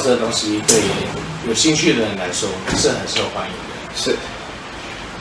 [0.00, 0.80] 老师的东西对
[1.46, 3.94] 有兴趣的人来说是很受欢迎的。
[3.94, 4.16] 是，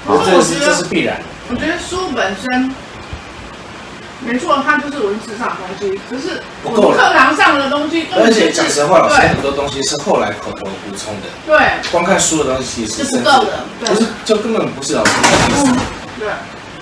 [0.05, 1.23] 好，这是这是必然的。
[1.49, 2.73] 我觉得书本身。
[4.21, 11.27] 没错，它就是文字上的东西，可是我们课堂上的东西，而且讲实话，老师很多东西是后来口头补充的。
[11.47, 11.57] 对，
[11.89, 15.73] 光看书的东西其实是不够的，不是就根本不是老师的意思。
[16.19, 16.27] 对，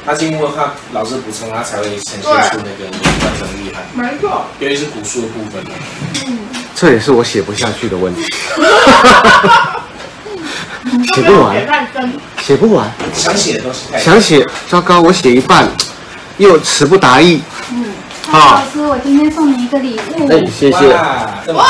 [0.03, 3.85] 他经过他老师补充，他才会呈现出那个完整厉害。
[3.93, 5.63] 没错，尤其是古书的部分。
[6.25, 6.39] 嗯，
[6.79, 8.23] 这也是我写不下去的问题。
[11.15, 11.55] 写不完，
[12.39, 15.67] 写不完，想写都是想写，糟糕，我写一半。
[16.37, 17.41] 又词不达意。
[17.71, 17.85] 嗯，
[18.29, 20.29] 好，老师，我今天送你一个礼物。
[20.29, 20.93] 哎，谢谢。
[21.51, 21.65] 哇，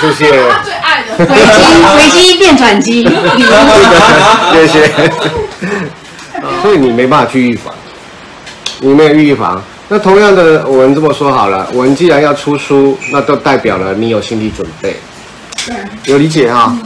[0.00, 0.50] 谢谢。
[0.50, 1.62] 他最爱的回机，
[1.94, 3.04] 回机变转机。
[4.52, 4.90] 谢谢。
[6.62, 7.72] 所以你没办法去预防，
[8.80, 9.62] 你没有预防。
[9.88, 14.96] 那同样的，我们这么说好了，我们既然要出书，那都代表了你有心理准备。
[15.66, 15.74] 对。
[16.12, 16.76] 有理解哈？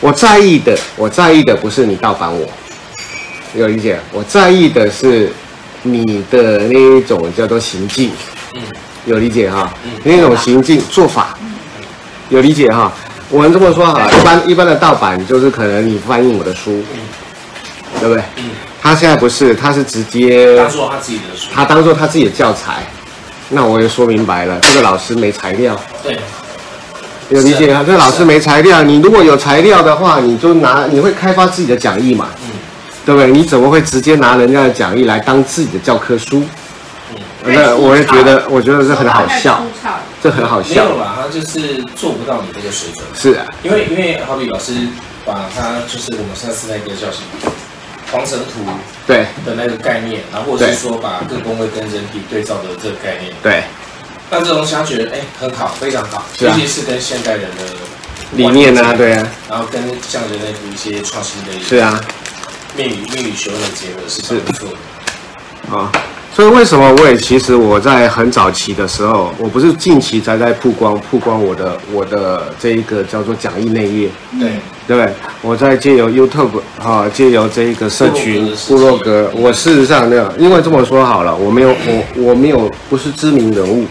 [0.00, 2.48] 我在意的，我在意的不是你盗版我。
[3.54, 3.98] 有理解？
[4.12, 5.32] 我在意的是。
[5.84, 8.12] 你的那一种叫做行径，
[8.54, 8.62] 嗯
[9.04, 9.74] 有理解哈？
[10.04, 11.36] 那种行径做法，
[12.28, 12.92] 有理解哈？
[13.28, 16.84] 我们这么说哈，一般一般的盗版就是可能你翻译我的书，
[17.98, 18.22] 对不对？
[18.82, 22.82] 他现在不是，他是直接当做他自己的书，他当做他自己的教材。
[23.48, 25.78] 那我也说明白了，这个老师没材料。
[26.02, 26.18] 对，
[27.28, 27.84] 有理解啊？
[27.86, 32.28] 这个老师没材料，你如果有材料的话，你就拿，你会开发自己的讲义嘛？
[33.06, 33.30] 对不对？
[33.30, 36.42] 你怎么会直接拿人家的讲义来当自己的教科书？
[37.44, 39.62] 嗯，那我也觉得，我觉得这很好笑，
[40.22, 40.84] 这很好笑。
[40.84, 41.14] 没有吧？
[41.22, 43.04] 他就是做不到你这个水准。
[43.14, 44.72] 是啊，因为因为好比老师
[45.24, 47.52] 把他就是我们上次那个叫什么
[48.12, 48.64] 黄尘图
[49.06, 49.26] 对。
[49.44, 53.64] 的那个概念，然后或者是说把各宫位跟人体对照的这个概念，对，
[54.30, 57.64] 那这东西他觉得哎很好，非常好，尤其是跟现代人的
[58.32, 62.00] 理念啊，对啊，然后跟像人类的一些创新的一些是啊。
[62.74, 65.92] 命理命理学问的结合是不错的啊，
[66.34, 74.08] 所以为什么我也其实我在很早期的时候，我不是近期才在曝光曝光我的我的这一个叫做讲义内页，
[74.40, 74.48] 对
[74.86, 75.12] 对不对？
[75.42, 83.84] 我在借由 YouTube 哈，借由这一个社群部落格，我事实上呢，因为这么说好了，我没有我我没有不是知名人物，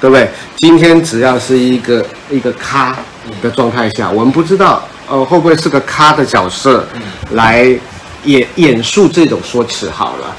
[0.00, 0.28] 对不对？
[0.58, 2.96] 今天只要是一个一个咖
[3.40, 6.84] 的状态下，我们不知道呃会不会是个咖的角色
[7.30, 7.78] 来。
[8.24, 10.36] 演演述这种说辞好了，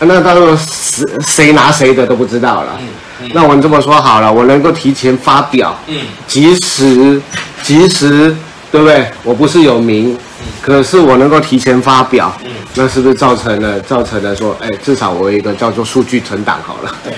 [0.00, 2.78] 那到时候谁谁拿谁的都不知道了。
[3.34, 7.20] 那我们这么说好了，我能够提前发表，嗯，即使
[7.62, 8.34] 即使，
[8.72, 9.10] 对不对？
[9.22, 17.12] 我不是有名，嗯、可是我能够提前发表，嗯，那是不是造成了造成了说，哎，至少我有一个叫做数据存档好了，对，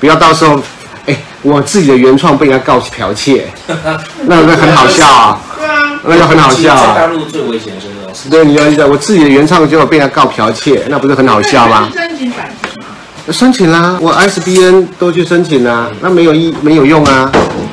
[0.00, 0.58] 不要到时候，
[1.04, 3.46] 哎，我自己的原创被人家告剽窃，
[4.24, 6.94] 那那很好笑啊，对啊，那就很好笑啊。
[6.94, 7.88] 在大陆最危险的是。
[8.28, 11.88] 对，你要知道，我自己的原创就被他告剽窃，那不是很好笑吗？
[11.94, 13.32] 申请版权吗？
[13.32, 17.30] 申请啦，我 ISBN 都去申请啦，那没有意没有用啊。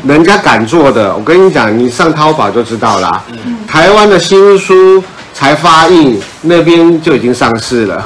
[0.08, 3.24] 人家敢做的，我跟你讲，你上淘宝就知道啦。
[3.68, 5.04] 台湾的新书
[5.34, 8.06] 才发印，那边就已经上市了。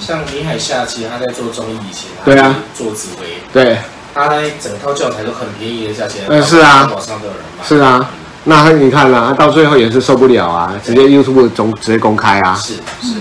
[0.00, 3.78] 像李海夏，其实他在做综艺以前，对啊，做紫微，对，
[4.14, 4.28] 他
[4.60, 8.10] 整套教材都很便宜的价钱，嗯，是啊，网上都有人买是啊。
[8.44, 13.14] 那你看了，到最后也是受不了啊，直接 YouTube 总直接公开啊，是是，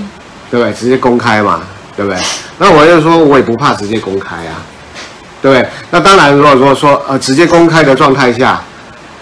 [0.52, 0.74] 对不对？
[0.74, 1.62] 直接公开嘛，
[1.96, 2.22] 对不对？
[2.58, 4.62] 那我就说，我也不怕直接公开啊，
[5.42, 5.70] 对不对？
[5.92, 8.62] 那当然，如果说说呃直接公开的状态下，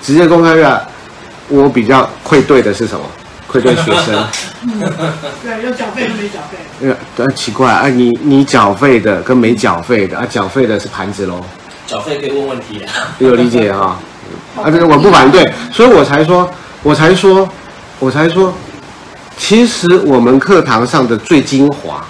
[0.01, 0.88] 直接公开的，
[1.50, 3.06] 我比较愧对的是什么？
[3.47, 4.25] 愧对学生。
[5.44, 6.57] 对，要缴费跟没缴费。
[6.88, 6.95] 呃，
[7.25, 11.44] 很奇怪啊，你你缴费的跟没缴费的啊，缴费的是盘子喽。
[11.85, 12.89] 缴费可以问问题啊。
[13.19, 14.00] 有理解哈。
[14.56, 16.50] 啊，这个我不反对，所以我才说，
[16.83, 17.48] 我才说，
[18.00, 18.54] 我才说，
[19.38, 22.06] 其实我们课堂上的最精华，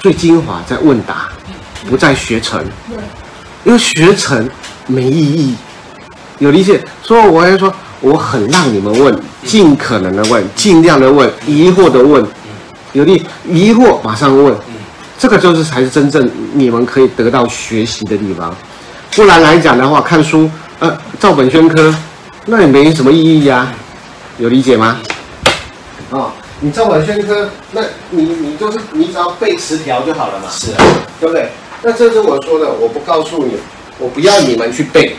[0.00, 1.28] 最精华在问答，
[1.88, 2.64] 不在学成，
[3.64, 4.48] 因为学成
[4.86, 5.54] 没意义。
[6.38, 12.26] 有理解，所以我还说，我很让你们问，尽可能的问，尽量的问，疑惑的问，
[12.92, 14.52] 有理，疑惑马上问，
[15.16, 18.54] 这个就是才是真正你们可以得到学习的地方。
[19.14, 20.50] 不然来讲的话，看书。
[20.80, 21.94] 呃，照本宣科，
[22.46, 23.74] 那也没什么意义呀、啊，
[24.38, 24.98] 有理解吗？
[26.10, 27.80] 啊、哦，你照本宣科，那
[28.10, 30.84] 你你就是你只要背词条就好了嘛，是啊，
[31.20, 31.48] 对不对？
[31.82, 33.56] 那这是我说的，我不告诉你，
[33.98, 35.16] 我不要你们去背，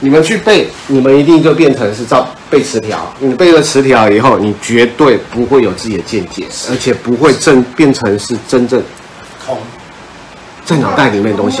[0.00, 3.12] 你们去背，你们一定就变成是照背词条。
[3.18, 8.82] 你背了词条以后，你绝对不会有自己的见解，而且不会正变成是真正
[9.46, 9.58] 通
[10.64, 11.58] 在脑袋里面的东西，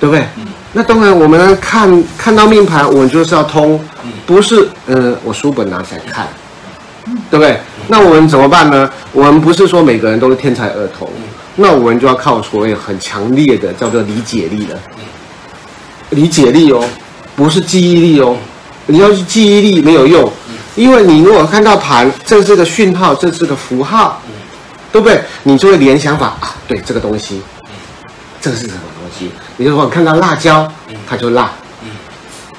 [0.00, 0.24] 对不对？
[0.76, 3.80] 那当然，我们看看到命盘，我们就是要通，
[4.26, 6.26] 不是呃，我书本拿起来看，
[7.30, 7.60] 对不对？
[7.86, 8.90] 那我们怎么办呢？
[9.12, 11.08] 我们不是说每个人都是天才儿童，
[11.54, 14.76] 那我们就要靠所谓很强烈的叫做理解力了。
[16.10, 16.84] 理解力哦，
[17.36, 18.36] 不是记忆力哦。
[18.86, 20.30] 你要是记忆力没有用，
[20.74, 24.20] 因为你如果看到盘，这是个讯号，这是个符号，
[24.90, 25.22] 对不对？
[25.44, 27.40] 你就会联想法啊，对这个东西，
[28.40, 28.80] 这个是什么
[29.18, 29.30] 西？
[29.56, 30.70] 你就说看到辣椒，
[31.08, 31.50] 它就辣，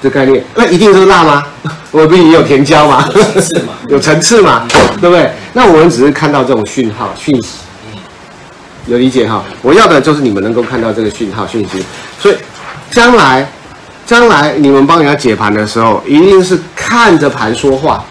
[0.02, 1.44] 这概念，那一定是辣吗？
[1.90, 3.08] 我不也有甜椒吗？
[3.14, 4.66] 有层次嘛， 有层次嘛，
[5.00, 5.30] 对不对？
[5.52, 7.58] 那我们只是看到这种讯号讯息，
[8.86, 9.42] 有理解哈？
[9.62, 11.84] 我要的就是你们能够看到这个讯号讯息，
[12.20, 12.36] 所以
[12.90, 13.46] 将来。
[14.06, 18.04] 将来你们帮人家解盘的时候，一定是看着盘说话。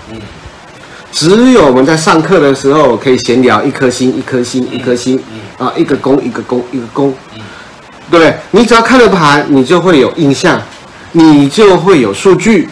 [1.10, 5.18] 只有我们在上课的时候可以闲聊，一颗星，一颗星，一颗星，
[5.58, 7.14] 啊，一个攻，一个攻，一个宫，
[8.12, 8.36] 对？
[8.52, 10.62] 你只要看了盘，你就会有印象，
[11.12, 12.70] 你就会有数据，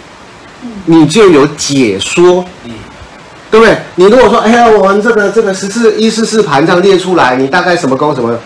[0.85, 2.45] 你就有解说，
[3.51, 3.77] 对不对？
[3.95, 8.38] 你如果说，哎呀，我们这个这个十四一四四盘这样列出来，你大概什么宫什么？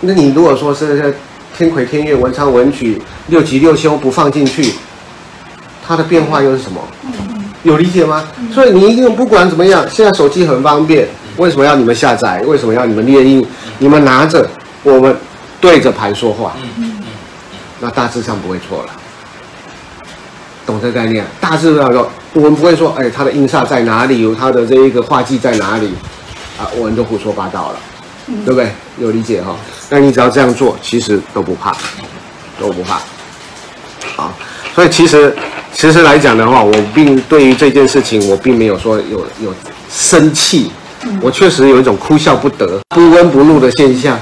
[0.00, 1.14] 那你如果说是。
[1.54, 4.72] 天魁天鉞文昌文曲六吉六凶不放进去，
[5.86, 6.80] 它的变化又是什么？
[7.62, 8.24] 有理解吗？
[8.50, 11.06] 所以你一定不管怎么样，现在手机很方便，
[11.36, 12.40] 为什么要你们下载？
[12.46, 13.46] 为什么要你们列印？
[13.76, 14.48] 你们拿着，
[14.82, 15.14] 我们
[15.62, 16.54] 对着盘说话，
[17.78, 18.90] 那大致上不会错了。
[20.66, 21.24] 懂这个概念？
[21.40, 24.22] 大致上说，我们不会说，哎，它的印煞在哪里？
[24.22, 25.94] 有它的这一个化忌在哪里？
[26.58, 27.76] 啊，我们都胡说八道了。
[28.44, 28.70] 对不对？
[28.98, 29.54] 有理解哈？
[29.88, 31.76] 那你只要这样做，其实都不怕，
[32.58, 33.00] 都不怕。
[34.16, 34.32] 好，
[34.74, 35.36] 所以其实
[35.72, 39.54] 其实来讲的话，我并对于这件事情，我并没有说有有
[39.90, 40.72] 生气，
[41.20, 44.18] 我确实有一种哭笑不得、不温不怒的现象。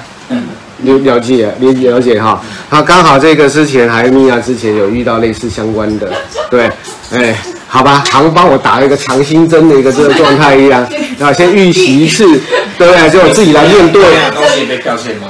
[0.82, 2.40] 了了解，了了解哈。
[2.68, 6.10] 好，刚好这个之前还米娅之前有遇到类似相关的，
[6.50, 6.70] 对，
[7.12, 7.36] 哎，
[7.68, 10.86] 好吧，好像帮我打了一个强心针的一个这个状态一样，
[11.20, 12.40] 啊，先预习一次。
[12.80, 13.10] 对不对？
[13.10, 14.02] 就我自己来面对。
[14.34, 15.28] 东西被剽窃吗？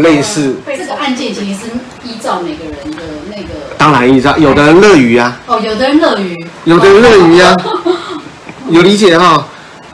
[0.00, 0.56] 类似。
[0.66, 1.66] 这个案件其实是
[2.02, 3.48] 依照每个人的那个。
[3.76, 5.38] 当然依照，有的人乐于啊。
[5.46, 6.46] 哦，有的人乐于。
[6.64, 7.54] 有的人乐于啊。
[8.70, 9.46] 有理解哈？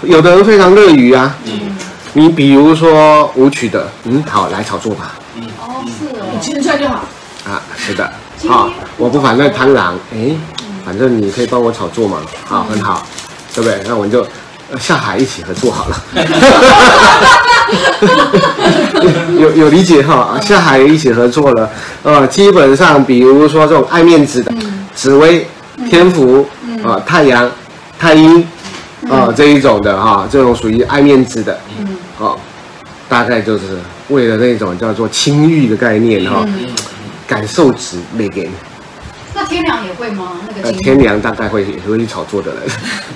[0.02, 1.34] 有的人非常乐于啊。
[1.46, 1.71] 嗯。
[2.12, 5.14] 你比如说舞曲的，嗯，好，来炒作吧。
[5.36, 5.42] 嗯。
[5.60, 6.24] 哦，是哦。
[6.32, 7.04] 你记一下就好。
[7.48, 8.10] 啊，是的。
[8.48, 10.34] 好，我不反对贪狼，哎，
[10.84, 12.18] 反正你可以帮我炒作嘛。
[12.44, 13.06] 好，很好，
[13.54, 13.80] 对不对？
[13.86, 14.26] 那我们就。
[14.80, 16.02] 下海一起合作好了，
[19.38, 20.40] 有有理解哈？
[20.40, 21.68] 下海一起合作了，
[22.02, 24.50] 呃，基本上比如说这种爱面子的，
[24.94, 25.46] 紫薇、
[25.90, 26.48] 天福
[26.82, 27.50] 啊、太阳、
[27.98, 28.42] 太阴
[29.10, 31.60] 啊这一种的哈，这种属于爱面子的，
[32.22, 32.38] 哦，
[33.08, 33.64] 大概就是
[34.08, 36.46] 为了那种叫做清誉的概念哈，
[37.26, 38.50] 感受值没给你。
[39.34, 40.32] 那天梁也会吗？
[40.54, 42.60] 那个天梁大概会也会去炒作的人。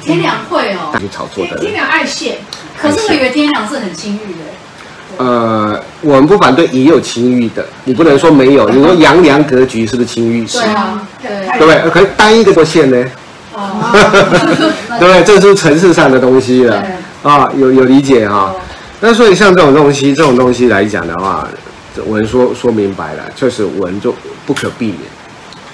[0.03, 1.61] 天梁会哦， 去炒作的人。
[1.61, 2.39] 天梁爱现，
[2.77, 5.25] 可是我以为天梁是很清誉的。
[5.25, 8.69] 呃，我们不反对也有清誉的，你不能说没有。
[8.69, 10.45] 你说阳梁格局是不是清誉？
[10.47, 11.31] 对啊，对。
[11.59, 11.91] 对不对？
[11.91, 13.05] 可是单一个线呢？
[13.55, 13.93] 哦。
[14.99, 15.23] 对不对？
[15.23, 16.85] 这是城市上的东西了
[17.23, 18.55] 啊，有有理解哈。
[19.01, 21.47] 那所以像这种东西，这种东西来讲的话，
[22.07, 24.15] 我们说说明白了，确实我们就
[24.47, 25.01] 不可避免。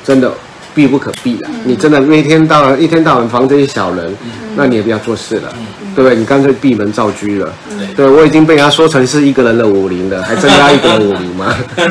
[0.05, 0.33] 真的
[0.75, 6.19] 避不可避了，嗯、你真的每天到晚一天到晚防这些小人，嗯、那你也不要做事了，嗯、对不对？
[6.19, 7.53] 你干脆闭门造车了。
[7.71, 11.55] 嗯、对，我已经被人家说成是一个人的武林了， 还增加一个人武林吗？
[11.77, 11.87] 对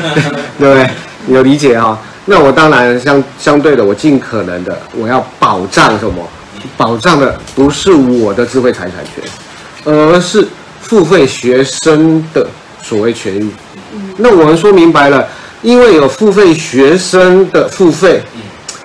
[0.57, 0.89] 不对？
[1.27, 1.97] 你有理解哈、哦？
[2.25, 6.27] 那我当然相相对的，我尽可能的我要保障什么？
[6.75, 9.23] 保障的不是我的智慧财产权，
[9.85, 10.45] 而是
[10.91, 12.45] 付费学生的
[12.83, 13.49] 所谓权益。
[13.93, 15.25] 嗯、那我们说明白了。
[15.61, 18.21] 因为有付费学生的付费，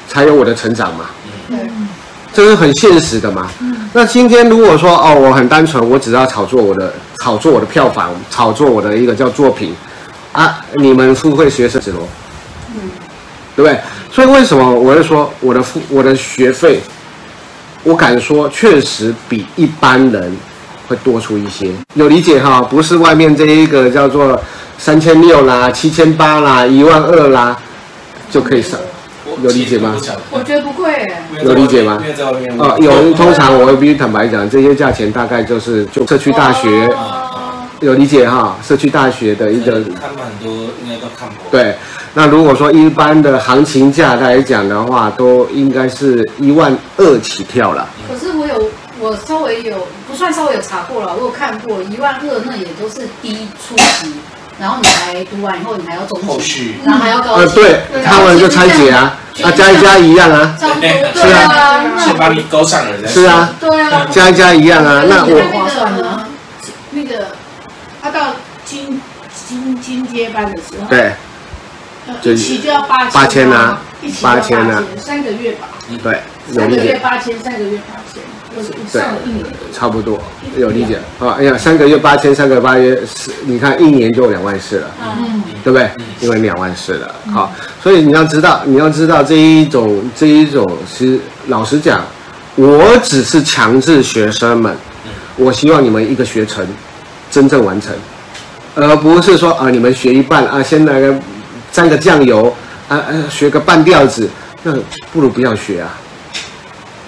[0.07, 1.07] 才有我的成长嘛。
[1.49, 1.89] 嗯，
[2.33, 3.51] 这是很现实的嘛。
[3.61, 9.75] 嗯，那今天如果说哦，我很单纯，我只要炒作我的炒作我的票房，炒作我的一个叫作品，
[10.33, 12.07] 啊，你们付费学生子罗？
[12.75, 12.81] 嗯，
[13.57, 13.81] 对不对？
[14.13, 16.81] 所以为什么我会说我的付我的学费，
[17.83, 20.37] 我敢说确实比一般人
[20.89, 22.61] 会多出一些，有理解哈？
[22.61, 24.41] 不是外面这一个叫做。
[24.79, 27.57] 三千六啦，七千八啦，一万二啦，
[28.31, 28.79] 就可以上，
[29.43, 29.97] 有理解吗？
[30.31, 30.93] 我觉得不会，
[31.43, 31.99] 有理解吗？
[32.59, 33.11] 啊，有。
[33.15, 36.91] 通常我会必须坦白讲，这些价钱大概就是就社区大学，
[37.81, 38.55] 有理解哈？
[38.63, 39.81] 社区大学的一个。
[39.99, 40.53] 看过很多，
[40.85, 41.47] 应该都看过。
[41.51, 41.75] 对，
[42.13, 47.89] 那如果说一般的行情价来讲的话，都应该是一万二起跳了。
[48.07, 48.55] 可是我有，
[49.01, 54.15] 我稍微有不算稍微有查过了，我有看过一万二，那也都是低初级。
[54.59, 66.27] 然后你还读完以后，你还要中级，后续，然后还要高呃，对，他们就拆解啊，啊，加一加一样啊，差不多，是啊，先把你勾上了，是啊，对啊，加一加一样啊，那我
[66.91, 67.27] 那个那个
[68.01, 68.35] 他到
[68.65, 68.99] 金
[69.47, 71.13] 金金阶班的时候，对，
[72.33, 75.69] 一起就要八千八千啊，一期八千啊，三个月吧，
[76.03, 78.23] 对，三个月八千，三个月八千。
[78.93, 79.03] 对，
[79.73, 80.19] 差不多
[80.57, 81.37] 有理解啊。
[81.39, 85.91] 哎呀，三个月八千，三个八月四，你看一年就两万四了，嗯，对不对？
[86.21, 92.03] 因为两万四了，好，所以你要知道，你要知道这一种这一种，其实老实讲，
[92.55, 94.75] 我只是强制学生们，
[95.37, 96.67] 我希望你们一个学程
[97.31, 97.95] 真正完成，
[98.75, 101.15] 而不是说啊，你们学一半啊，先来个
[101.71, 102.55] 沾个酱油
[102.89, 104.29] 啊啊，学个半吊子，
[104.63, 104.73] 那
[105.13, 105.99] 不如不要学啊。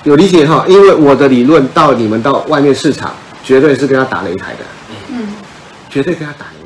[0.04, 3.12] 有理解哈，因为我的理论到你们到外面市场，
[3.44, 4.58] 绝对是跟他打擂台的，
[5.10, 5.28] 嗯，
[5.90, 6.57] 绝对跟他打擂台。